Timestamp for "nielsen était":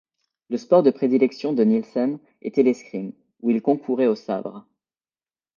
1.63-2.63